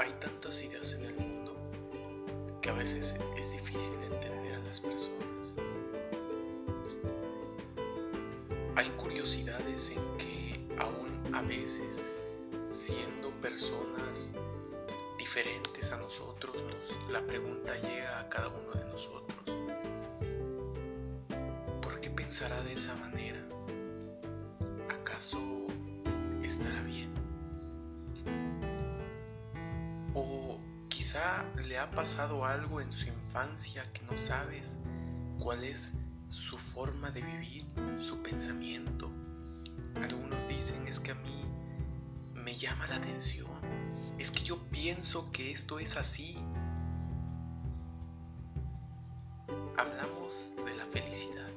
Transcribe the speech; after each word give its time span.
Hay 0.00 0.14
tantas 0.14 0.62
ideas 0.62 0.94
en 0.94 1.04
el 1.04 1.14
mundo 1.14 1.52
que 2.62 2.70
a 2.70 2.72
veces 2.72 3.14
es 3.36 3.52
difícil 3.52 3.92
entender 4.10 4.54
a 4.54 4.58
las 4.60 4.80
personas. 4.80 5.52
Hay 8.76 8.88
curiosidades 8.92 9.90
en 9.90 10.16
que 10.16 10.58
aún 10.78 11.34
a 11.34 11.42
veces, 11.42 12.08
siendo 12.72 13.30
personas 13.42 14.32
diferentes 15.18 15.92
a 15.92 15.98
nosotros, 15.98 16.56
la 17.10 17.20
pregunta 17.26 17.76
llega 17.82 18.20
a 18.20 18.28
cada 18.30 18.48
uno 18.48 18.72
de 18.72 18.84
nosotros. 18.86 19.38
¿Por 21.82 22.00
qué 22.00 22.08
pensará 22.08 22.62
de 22.62 22.72
esa 22.72 22.96
manera? 22.96 23.46
¿Acaso 24.88 25.38
estará 26.42 26.80
bien? 26.84 26.89
Quizá 31.10 31.44
le 31.66 31.76
ha 31.76 31.90
pasado 31.90 32.44
algo 32.44 32.80
en 32.80 32.92
su 32.92 33.08
infancia 33.08 33.84
que 33.92 34.00
no 34.02 34.16
sabes 34.16 34.76
cuál 35.40 35.64
es 35.64 35.90
su 36.28 36.56
forma 36.56 37.10
de 37.10 37.20
vivir, 37.20 37.66
su 38.00 38.22
pensamiento? 38.22 39.10
Algunos 39.96 40.46
dicen 40.46 40.86
es 40.86 41.00
que 41.00 41.10
a 41.10 41.14
mí 41.16 41.44
me 42.32 42.56
llama 42.56 42.86
la 42.86 42.96
atención 42.96 43.50
es 44.20 44.30
que 44.30 44.44
yo 44.44 44.56
pienso 44.70 45.32
que 45.32 45.50
esto 45.50 45.80
es 45.80 45.96
así. 45.96 46.36
Hablamos 49.76 50.54
de 50.64 50.76
la 50.76 50.86
felicidad. 50.92 51.50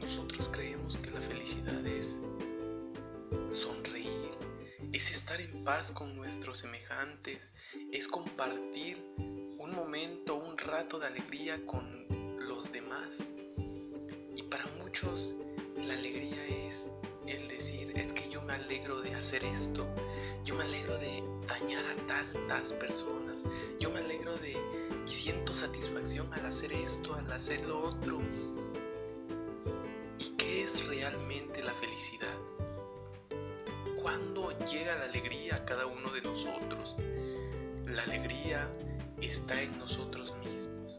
Nosotros 0.00 0.48
creemos 0.48 0.96
que 0.96 1.10
la 1.10 1.20
felicidad 1.22 1.84
es 1.84 2.20
es 3.50 3.79
estar 5.30 5.40
en 5.42 5.62
paz 5.62 5.92
con 5.92 6.16
nuestros 6.16 6.58
semejantes, 6.58 7.52
es 7.92 8.08
compartir 8.08 8.96
un 9.16 9.72
momento, 9.76 10.34
un 10.34 10.58
rato 10.58 10.98
de 10.98 11.06
alegría 11.06 11.64
con 11.66 12.04
los 12.36 12.72
demás. 12.72 13.18
Y 14.34 14.42
para 14.42 14.66
muchos 14.82 15.36
la 15.76 15.94
alegría 15.94 16.44
es 16.46 16.84
me 18.50 18.56
alegro 18.56 19.00
de 19.00 19.14
hacer 19.14 19.44
esto, 19.44 19.86
yo 20.44 20.56
me 20.56 20.64
alegro 20.64 20.98
de 20.98 21.22
dañar 21.46 21.84
a 21.84 21.94
tantas 22.08 22.72
personas, 22.72 23.36
yo 23.78 23.90
me 23.90 24.00
alegro 24.00 24.36
de 24.38 24.56
y 25.06 25.14
siento 25.14 25.54
satisfacción 25.54 26.32
al 26.34 26.46
hacer 26.46 26.72
esto, 26.72 27.14
al 27.14 27.30
hacer 27.30 27.64
lo 27.66 27.80
otro. 27.84 28.20
¿Cuándo 34.10 34.50
llega 34.66 34.96
la 34.96 35.04
alegría 35.04 35.54
a 35.54 35.64
cada 35.64 35.86
uno 35.86 36.10
de 36.10 36.20
nosotros? 36.20 36.96
La 37.86 38.02
alegría 38.02 38.68
está 39.22 39.62
en 39.62 39.78
nosotros 39.78 40.34
mismos. 40.44 40.98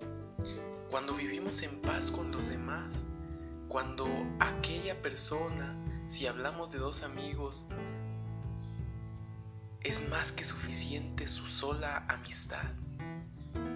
Cuando 0.90 1.14
vivimos 1.14 1.62
en 1.62 1.82
paz 1.82 2.10
con 2.10 2.32
los 2.32 2.48
demás, 2.48 3.04
cuando 3.68 4.08
aquella 4.40 5.02
persona 5.02 5.76
si 6.08 6.26
hablamos 6.26 6.72
de 6.72 6.80
dos 6.80 7.04
amigos, 7.04 7.68
es 9.82 10.08
más 10.08 10.32
que 10.32 10.46
suficiente 10.46 11.28
su 11.28 11.48
sola 11.48 12.06
amistad. 12.08 12.72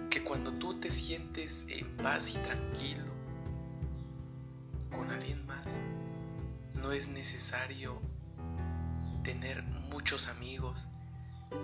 Que 0.08 0.24
cuando 0.24 0.50
tú 0.54 0.80
te 0.80 0.90
sientes 0.90 1.66
en 1.68 1.94
paz 1.98 2.30
y 2.30 2.38
tranquilo 2.38 3.12
con 4.90 5.10
alguien 5.10 5.46
más, 5.46 5.66
no 6.72 6.90
es 6.92 7.08
necesario 7.08 8.00
tener 9.26 9.64
muchos 9.90 10.28
amigos, 10.28 10.86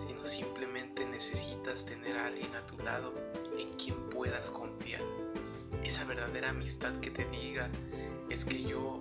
sino 0.08 0.26
simplemente 0.26 1.06
necesitas 1.06 1.86
tener 1.86 2.16
a 2.16 2.26
alguien 2.26 2.52
a 2.56 2.66
tu 2.66 2.76
lado 2.78 3.14
en 3.56 3.72
quien 3.74 4.10
puedas 4.10 4.50
confiar. 4.50 5.00
Esa 5.84 6.04
verdadera 6.04 6.50
amistad 6.50 6.98
que 6.98 7.12
te 7.12 7.24
diga 7.26 7.70
es 8.30 8.44
que 8.44 8.64
yo 8.64 9.00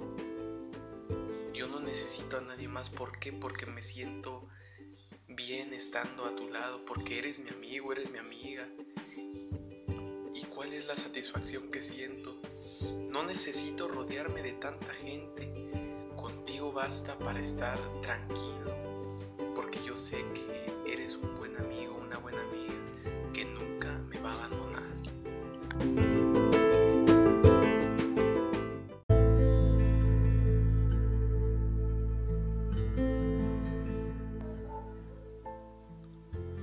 yo 1.55 1.67
no 1.69 1.79
necesito 1.79 2.37
a 2.37 2.41
nadie 2.41 2.67
más. 2.67 2.91
¿Por 2.91 3.17
qué? 3.17 3.33
Porque 3.33 3.65
me 3.65 3.81
siento 3.81 4.47
bien 5.27 5.73
estando 5.73 6.25
a 6.25 6.35
tu 6.35 6.47
lado, 6.47 6.85
porque 6.85 7.17
eres 7.17 7.39
mi 7.39 7.49
amigo, 7.49 7.91
eres 7.91 8.11
mi 8.11 8.19
amiga. 8.19 8.67
¿Y 10.35 10.43
cuál 10.53 10.73
es 10.73 10.85
la 10.85 10.95
satisfacción 10.95 11.71
que 11.71 11.81
siento? 11.81 12.39
No 13.09 13.23
necesito 13.23 13.87
rodearme 13.87 14.43
de 14.43 14.53
tanta 14.53 14.93
gente. 14.93 15.80
Basta 16.69 17.17
para 17.19 17.39
estar 17.39 17.77
tranquilo, 18.01 18.73
porque 19.55 19.83
yo 19.83 19.97
sé 19.97 20.23
que 20.33 20.71
eres 20.87 21.15
un 21.15 21.35
buen 21.35 21.57
amigo, 21.57 21.95
una 21.95 22.17
buena 22.19 22.41
amiga, 22.43 22.73
que 23.33 23.43
nunca 23.45 23.97
me 24.07 24.19
va 24.21 24.31
a 24.31 24.45
abandonar. 24.45 24.83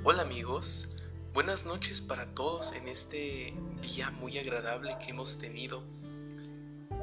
Hola 0.05 0.23
amigos, 0.23 0.89
buenas 1.35 1.67
noches 1.67 2.01
para 2.01 2.31
todos 2.31 2.73
en 2.73 2.89
este 2.89 3.53
día 3.83 4.11
muy 4.13 4.39
agradable 4.39 4.97
que 5.05 5.11
hemos 5.11 5.39
tenido. 5.39 5.83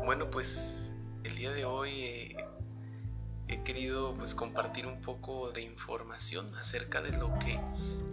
Bueno, 0.05 0.29
pues 0.31 0.91
el 1.23 1.35
día 1.35 1.51
de 1.51 1.65
hoy 1.65 1.89
eh, 1.91 2.44
he 3.47 3.63
querido 3.63 4.15
pues 4.15 4.35
compartir 4.35 4.87
un 4.87 5.01
poco 5.01 5.51
de 5.51 5.61
información 5.61 6.53
acerca 6.55 7.01
de 7.01 7.11
lo 7.11 7.37
que 7.39 7.59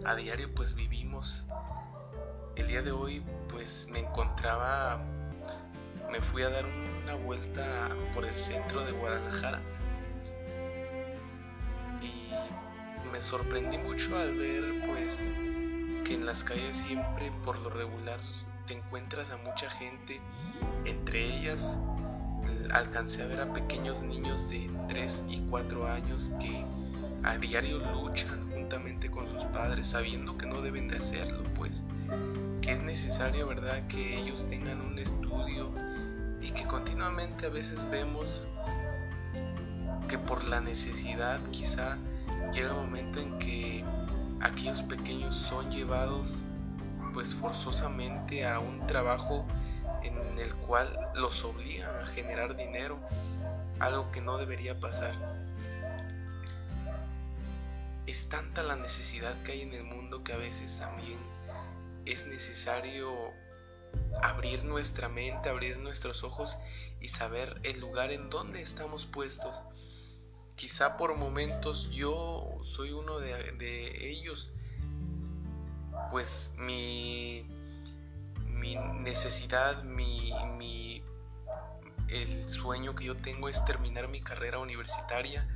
a 0.05 0.15
diario 0.15 0.53
pues 0.53 0.75
vivimos. 0.75 1.45
El 2.55 2.67
día 2.67 2.81
de 2.81 2.91
hoy 2.91 3.23
pues 3.49 3.87
me 3.91 3.99
encontraba, 3.99 5.03
me 6.11 6.21
fui 6.21 6.43
a 6.43 6.49
dar 6.49 6.65
una 7.03 7.15
vuelta 7.15 7.89
por 8.13 8.25
el 8.25 8.35
centro 8.35 8.83
de 8.83 8.91
Guadalajara 8.91 9.61
me 13.13 13.21
sorprendí 13.21 13.77
mucho 13.77 14.17
al 14.17 14.35
ver 14.35 14.81
pues 14.87 15.19
que 16.03 16.15
en 16.15 16.25
las 16.25 16.43
calles 16.43 16.77
siempre 16.77 17.31
por 17.45 17.59
lo 17.59 17.69
regular 17.69 18.19
te 18.65 18.73
encuentras 18.73 19.29
a 19.29 19.37
mucha 19.37 19.69
gente, 19.69 20.19
entre 20.85 21.37
ellas 21.37 21.77
alcancé 22.71 23.21
a 23.21 23.27
ver 23.27 23.39
a 23.41 23.53
pequeños 23.53 24.01
niños 24.01 24.49
de 25.57 25.63
3 25.63 25.73
y 25.73 25.75
4 25.75 25.87
años 25.87 26.31
que 26.39 26.65
a 27.23 27.37
diario 27.37 27.79
luchan 27.93 28.51
juntamente 28.51 29.09
con 29.09 29.27
sus 29.27 29.45
padres 29.45 29.87
sabiendo 29.87 30.37
que 30.37 30.45
no 30.45 30.61
deben 30.61 30.87
de 30.87 30.97
hacerlo, 30.97 31.43
pues 31.55 31.83
que 32.61 32.73
es 32.73 32.81
necesario, 32.81 33.47
¿verdad?, 33.47 33.87
que 33.87 34.19
ellos 34.19 34.47
tengan 34.49 34.81
un 34.81 34.97
estudio 34.97 35.71
y 36.41 36.51
que 36.51 36.63
continuamente 36.65 37.45
a 37.45 37.49
veces 37.49 37.85
vemos 37.89 38.47
que 40.09 40.17
por 40.17 40.43
la 40.45 40.59
necesidad 40.59 41.39
quizá 41.51 41.97
llega 42.53 42.69
el 42.69 42.75
momento 42.75 43.19
en 43.19 43.39
que 43.39 43.83
aquellos 44.41 44.81
pequeños 44.83 45.35
son 45.35 45.71
llevados 45.71 46.43
pues 47.13 47.33
forzosamente 47.33 48.45
a 48.45 48.59
un 48.59 48.85
trabajo 48.87 49.45
en 50.03 50.17
el 50.37 50.53
cual 50.55 50.87
los 51.15 51.43
obligan 51.45 51.95
a 52.01 52.05
generar 52.07 52.55
dinero, 52.55 52.99
algo 53.79 54.11
que 54.11 54.21
no 54.21 54.37
debería 54.37 54.79
pasar. 54.79 55.32
Es 58.05 58.27
tanta 58.27 58.63
la 58.63 58.75
necesidad 58.75 59.41
que 59.43 59.53
hay 59.53 59.61
en 59.61 59.73
el 59.73 59.85
mundo 59.85 60.23
que 60.23 60.33
a 60.33 60.37
veces 60.37 60.77
también 60.77 61.17
es 62.05 62.27
necesario 62.27 63.33
abrir 64.21 64.63
nuestra 64.65 65.09
mente, 65.09 65.49
abrir 65.49 65.77
nuestros 65.77 66.23
ojos 66.23 66.57
y 66.99 67.07
saber 67.07 67.59
el 67.63 67.79
lugar 67.79 68.11
en 68.11 68.29
donde 68.29 68.61
estamos 68.61 69.05
puestos. 69.05 69.61
Quizá 70.55 70.97
por 70.97 71.15
momentos 71.15 71.89
yo 71.91 72.59
soy 72.61 72.91
uno 72.91 73.19
de, 73.19 74.09
ellos, 74.09 74.53
pues 76.11 76.53
mi, 76.57 77.47
mi 78.45 78.75
necesidad, 78.75 79.83
mi, 79.83 80.31
mi, 80.57 81.03
el 82.09 82.51
sueño 82.51 82.95
que 82.95 83.05
yo 83.05 83.17
tengo 83.17 83.49
es 83.49 83.63
terminar 83.65 84.07
mi 84.09 84.21
carrera 84.21 84.59
universitaria 84.59 85.47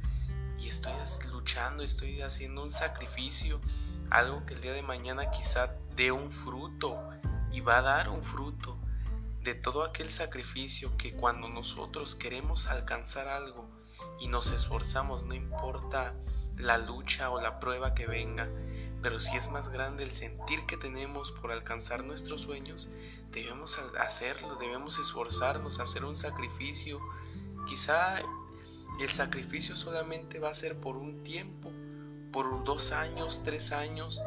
y 0.58 0.68
estoy 0.68 0.94
luchando, 1.32 1.84
estoy 1.84 2.22
haciendo 2.22 2.64
un 2.64 2.70
sacrificio, 2.70 3.62
algo 4.10 4.46
que 4.46 4.54
el 4.54 4.62
día 4.62 4.74
de 4.74 4.82
mañana 4.82 5.32
quizá 5.32 5.76
dé 5.96 6.12
un 6.12 6.32
fruto 6.32 7.00
y 7.52 7.62
va 7.62 7.80
a 7.80 7.82
dar 7.82 8.10
un 8.10 8.24
fruto 8.24 8.78
de 9.44 9.54
todo 9.56 9.84
aquel 9.84 10.12
sacrificio 10.12 10.96
que 10.98 11.14
cuando 11.14 11.50
nosotros 11.50 12.16
queremos 12.16 12.68
alcanzar 12.68 13.28
algo, 13.28 13.70
y 14.20 14.28
nos 14.28 14.52
esforzamos, 14.52 15.24
no 15.24 15.34
importa 15.34 16.16
la 16.56 16.78
lucha 16.78 17.30
o 17.30 17.40
la 17.40 17.60
prueba 17.60 17.94
que 17.94 18.08
venga, 18.08 18.50
pero 19.02 19.20
si 19.20 19.38
es 19.38 19.50
más 19.52 19.70
grande 19.70 20.04
el 20.04 20.12
sentir 20.12 20.66
que 20.66 20.76
tenemos 20.76 21.32
por 21.32 21.52
alcanzar 21.52 22.04
nuestros 22.04 22.42
sueños, 22.42 22.90
debemos 23.32 23.78
hacerlo, 24.00 24.56
debemos 24.56 24.98
esforzarnos, 24.98 25.80
hacer 25.80 26.04
un 26.04 26.16
sacrificio. 26.16 27.00
Quizá 27.68 28.20
El 29.00 29.10
sacrificio 29.10 29.76
solamente 29.76 30.40
va 30.40 30.50
a 30.50 30.56
ser 30.56 30.80
por 30.80 30.98
un 30.98 31.24
tiempo, 31.24 31.72
por 32.32 32.64
dos 32.64 32.92
años, 32.92 33.42
tres 33.44 33.72
años, 33.72 34.24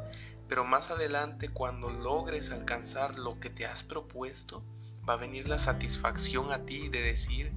pero 0.48 0.64
más 0.64 0.90
adelante 0.90 1.48
cuando 1.48 1.90
logres 1.90 2.50
alcanzar 2.50 3.18
lo 3.18 3.40
que 3.40 3.50
te 3.50 3.66
has 3.66 3.82
propuesto, 3.82 4.62
va 5.08 5.14
a 5.14 5.16
venir 5.16 5.48
la 5.48 5.58
satisfacción 5.58 6.52
a 6.52 6.66
ti 6.66 6.88
de 6.88 7.02
decir, 7.02 7.52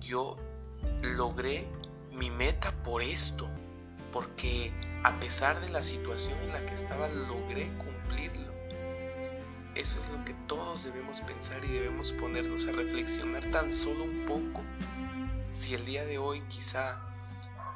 yo 0.00 0.36
logré 1.02 1.66
mi 2.12 2.30
meta 2.30 2.72
por 2.82 3.02
esto, 3.02 3.48
porque 4.12 4.72
a 5.02 5.18
pesar 5.20 5.60
de 5.60 5.68
la 5.70 5.82
situación 5.82 6.38
en 6.42 6.52
la 6.52 6.64
que 6.64 6.74
estaba, 6.74 7.08
logré 7.08 7.68
cumplirlo. 7.78 8.52
Eso 9.74 10.00
es 10.00 10.08
lo 10.08 10.24
que 10.24 10.34
todos 10.46 10.84
debemos 10.84 11.20
pensar 11.20 11.64
y 11.64 11.68
debemos 11.68 12.12
ponernos 12.12 12.66
a 12.66 12.72
reflexionar 12.72 13.44
tan 13.50 13.68
solo 13.68 14.04
un 14.04 14.24
poco. 14.24 14.62
Si 15.66 15.74
el 15.74 15.84
día 15.84 16.04
de 16.04 16.16
hoy 16.16 16.42
quizá 16.42 17.00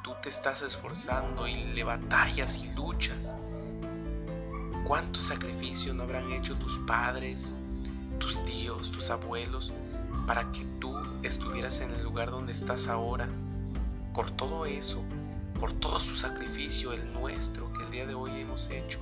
tú 0.01 0.13
te 0.23 0.29
estás 0.29 0.61
esforzando 0.61 1.45
y 1.45 1.65
le 1.73 1.83
batallas 1.83 2.63
y 2.63 2.73
luchas, 2.73 3.33
¿cuánto 4.85 5.19
sacrificio 5.19 5.93
no 5.93 6.03
habrán 6.03 6.31
hecho 6.31 6.55
tus 6.55 6.79
padres, 6.87 7.53
tus 8.17 8.45
tíos, 8.45 8.91
tus 8.91 9.09
abuelos, 9.09 9.73
para 10.25 10.49
que 10.53 10.63
tú 10.79 10.97
estuvieras 11.23 11.81
en 11.81 11.91
el 11.91 12.01
lugar 12.01 12.31
donde 12.31 12.53
estás 12.53 12.87
ahora? 12.87 13.27
Por 14.13 14.31
todo 14.31 14.65
eso, 14.65 15.03
por 15.59 15.73
todo 15.73 15.99
su 15.99 16.15
sacrificio, 16.15 16.93
el 16.93 17.11
nuestro, 17.11 17.73
que 17.73 17.83
el 17.83 17.91
día 17.91 18.05
de 18.07 18.13
hoy 18.13 18.39
hemos 18.39 18.69
hecho. 18.69 18.99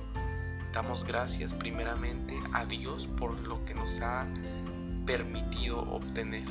Damos 0.72 1.04
gracias 1.04 1.54
primeramente 1.54 2.36
a 2.52 2.66
Dios 2.66 3.06
por 3.06 3.38
lo 3.38 3.64
que 3.64 3.74
nos 3.76 4.00
ha 4.00 4.26
permitido 5.06 5.80
obtener. 5.80 6.48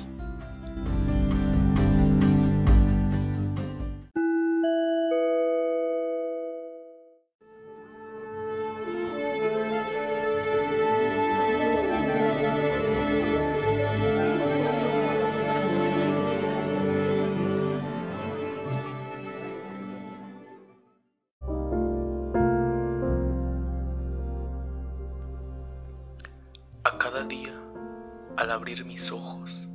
Abrir 28.60 28.84
mis 28.84 29.10
ojos. 29.10 29.70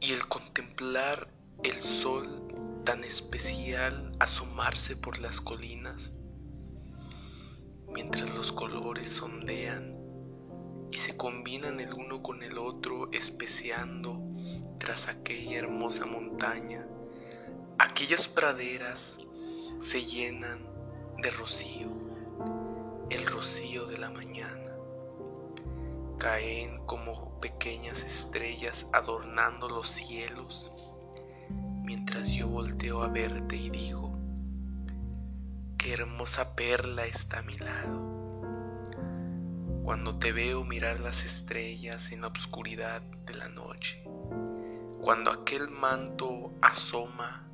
Y 0.00 0.12
el 0.12 0.26
contemplar 0.28 1.28
el 1.62 1.74
sol 1.74 2.82
tan 2.86 3.04
especial 3.04 4.10
asomarse 4.18 4.96
por 4.96 5.18
las 5.18 5.42
colinas, 5.42 6.12
mientras 7.92 8.34
los 8.34 8.50
colores 8.50 9.20
ondean 9.20 9.94
y 10.90 10.96
se 10.96 11.18
combinan 11.18 11.80
el 11.80 11.92
uno 11.92 12.22
con 12.22 12.42
el 12.42 12.56
otro 12.56 13.10
especiando 13.12 14.18
tras 14.78 15.08
aquella 15.08 15.58
hermosa 15.58 16.06
montaña, 16.06 16.86
aquellas 17.78 18.26
praderas 18.26 19.18
se 19.80 20.02
llenan 20.02 20.60
de 21.22 21.30
rocío, 21.30 21.90
el 23.10 23.26
rocío 23.26 23.84
de 23.84 23.98
la 23.98 24.08
mañana 24.08 24.69
caen 26.20 26.76
como 26.84 27.40
pequeñas 27.40 28.04
estrellas 28.04 28.86
adornando 28.92 29.70
los 29.70 29.88
cielos, 29.88 30.70
mientras 31.82 32.28
yo 32.28 32.46
volteo 32.46 33.02
a 33.02 33.08
verte 33.08 33.56
y 33.56 33.70
digo, 33.70 34.12
qué 35.78 35.94
hermosa 35.94 36.54
perla 36.54 37.06
está 37.06 37.38
a 37.38 37.42
mi 37.42 37.56
lado. 37.56 38.06
Cuando 39.82 40.18
te 40.18 40.32
veo 40.32 40.62
mirar 40.62 41.00
las 41.00 41.24
estrellas 41.24 42.12
en 42.12 42.20
la 42.20 42.28
oscuridad 42.28 43.00
de 43.24 43.34
la 43.34 43.48
noche, 43.48 44.04
cuando 45.00 45.30
aquel 45.30 45.68
manto 45.70 46.52
asoma 46.60 47.48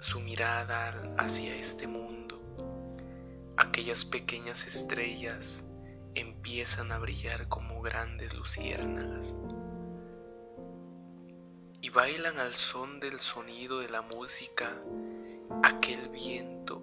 su 0.00 0.20
mirada 0.20 1.14
hacia 1.16 1.56
este 1.56 1.86
mundo, 1.86 2.38
aquellas 3.56 4.04
pequeñas 4.04 4.66
estrellas 4.66 5.63
empiezan 6.14 6.92
a 6.92 6.98
brillar 6.98 7.48
como 7.48 7.82
grandes 7.82 8.34
luciérnagas 8.34 9.34
y 11.80 11.90
bailan 11.90 12.38
al 12.38 12.54
son 12.54 13.00
del 13.00 13.18
sonido 13.18 13.80
de 13.80 13.88
la 13.88 14.02
música. 14.02 14.82
Aquel 15.62 16.08
viento 16.08 16.82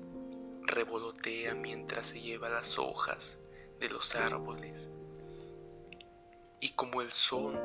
revolotea 0.63 1.55
mientras 1.55 2.07
se 2.07 2.21
lleva 2.21 2.49
las 2.49 2.77
hojas 2.77 3.37
de 3.79 3.89
los 3.89 4.15
árboles 4.15 4.89
y 6.59 6.69
como 6.73 7.01
el 7.01 7.09
son 7.09 7.59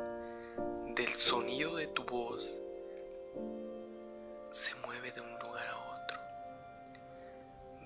del 0.94 1.08
sonido 1.08 1.76
de 1.76 1.88
tu 1.88 2.04
voz 2.04 2.60
se 4.52 4.74
mueve 4.76 5.12
de 5.12 5.20
un 5.20 5.38
lugar 5.40 5.66
a 5.68 5.76
otro. 5.76 6.20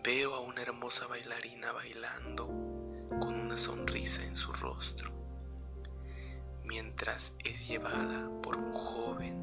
Veo 0.04 0.34
a 0.34 0.40
una 0.40 0.62
hermosa 0.62 1.08
bailarina 1.08 1.72
bailando 1.72 2.69
sonrisa 3.60 4.24
en 4.24 4.34
su 4.34 4.50
rostro, 4.54 5.12
mientras 6.64 7.34
es 7.44 7.68
llevada 7.68 8.30
por 8.40 8.56
un 8.56 8.72
joven, 8.72 9.36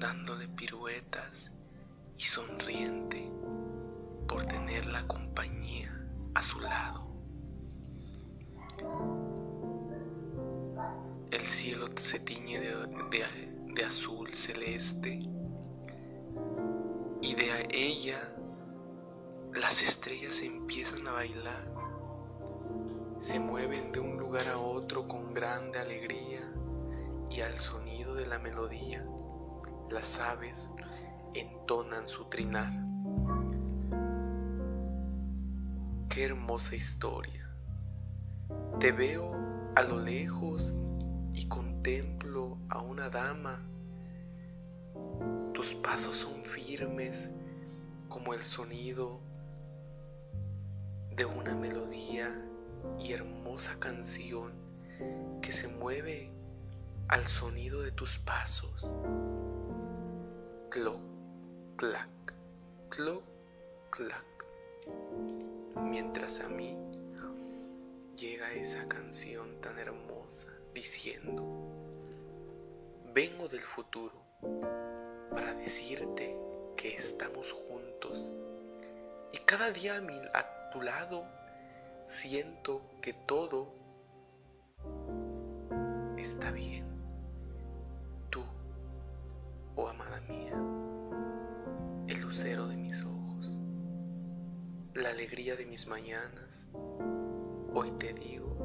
dándole 0.00 0.48
piruetas 0.48 1.52
y 2.18 2.22
sonriente 2.22 3.30
por 4.26 4.44
tener 4.44 4.86
la 4.86 5.06
compañía 5.06 5.92
a 6.34 6.42
su 6.42 6.58
lado. 6.58 7.06
El 11.30 11.42
cielo 11.42 11.86
se 11.94 12.18
tiñe 12.18 12.58
de, 12.58 13.84
azul 13.84 14.34
celeste 14.34 15.20
y 17.22 17.34
de 17.36 17.68
ella 17.70 18.34
las 19.52 19.80
estrellas 19.82 20.40
empiezan 20.42 21.06
a 21.06 21.12
bailar, 21.12 21.73
se 23.24 23.40
mueven 23.40 23.90
de 23.90 24.00
un 24.00 24.18
lugar 24.18 24.46
a 24.48 24.58
otro 24.58 25.08
con 25.08 25.32
grande 25.32 25.78
alegría 25.78 26.42
y 27.30 27.40
al 27.40 27.56
sonido 27.56 28.14
de 28.14 28.26
la 28.26 28.38
melodía 28.38 29.02
las 29.88 30.18
aves 30.18 30.68
entonan 31.32 32.06
su 32.06 32.26
trinar. 32.26 32.70
Qué 36.10 36.24
hermosa 36.24 36.76
historia. 36.76 37.50
Te 38.78 38.92
veo 38.92 39.32
a 39.74 39.82
lo 39.84 40.00
lejos 40.00 40.74
y 41.32 41.48
contemplo 41.48 42.58
a 42.68 42.82
una 42.82 43.08
dama. 43.08 43.58
Tus 45.54 45.74
pasos 45.76 46.14
son 46.14 46.44
firmes 46.44 47.32
como 48.10 48.34
el 48.34 48.42
sonido 48.42 49.22
de 51.16 51.24
una 51.24 51.54
melodía 51.54 52.50
y 52.98 53.12
hermosa 53.12 53.78
canción 53.78 54.52
que 55.42 55.52
se 55.52 55.68
mueve 55.68 56.30
al 57.08 57.26
sonido 57.26 57.82
de 57.82 57.92
tus 57.92 58.18
pasos. 58.18 58.94
Cloc, 60.70 61.00
clac, 61.76 62.10
cloc, 62.88 63.22
clac. 63.90 64.24
Mientras 65.82 66.40
a 66.40 66.48
mí 66.48 66.76
llega 68.16 68.52
esa 68.52 68.88
canción 68.88 69.60
tan 69.60 69.78
hermosa 69.78 70.48
diciendo, 70.72 71.44
vengo 73.12 73.48
del 73.48 73.60
futuro 73.60 74.14
para 75.30 75.54
decirte 75.54 76.38
que 76.76 76.94
estamos 76.96 77.52
juntos 77.52 78.32
y 79.32 79.38
cada 79.38 79.70
día 79.70 79.96
a 79.96 80.00
mi, 80.00 80.14
tu 80.72 80.80
lado 80.80 81.24
siento 82.06 82.82
que 83.00 83.12
todo 83.12 83.74
está 86.18 86.52
bien. 86.52 86.84
Tú, 88.30 88.42
oh 89.76 89.88
amada 89.88 90.20
mía, 90.22 90.54
el 92.06 92.20
lucero 92.20 92.66
de 92.68 92.76
mis 92.76 93.04
ojos, 93.04 93.58
la 94.94 95.10
alegría 95.10 95.56
de 95.56 95.66
mis 95.66 95.86
mañanas, 95.86 96.68
hoy 97.72 97.90
te 97.92 98.12
digo, 98.12 98.56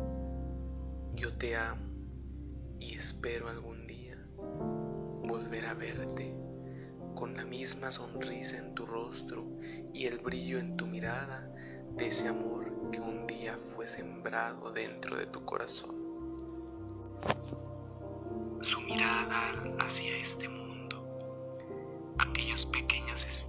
yo 1.15 1.33
te 1.37 1.55
amo 1.55 1.85
y 2.79 2.95
espero 2.95 3.49
algún 3.49 3.87
día 3.87 4.15
volver 5.27 5.65
a 5.65 5.73
verte 5.73 6.35
con 7.15 7.35
la 7.35 7.45
misma 7.45 7.91
sonrisa 7.91 8.57
en 8.57 8.73
tu 8.75 8.85
rostro 8.85 9.45
y 9.93 10.05
el 10.05 10.19
brillo 10.19 10.59
en 10.59 10.77
tu 10.77 10.87
mirada 10.87 11.53
de 11.97 12.07
ese 12.07 12.27
amor 12.27 12.71
que 12.91 12.99
un 12.99 13.27
día 13.27 13.57
fue 13.75 13.87
sembrado 13.87 14.71
dentro 14.71 15.17
de 15.17 15.25
tu 15.27 15.43
corazón. 15.45 15.95
Su 18.61 18.81
mirada 18.81 19.75
hacia 19.79 20.15
este 20.17 20.47
mundo. 20.47 21.03
Aquellas 22.19 22.65
pequeñas 22.65 23.25
estrellas 23.25 23.48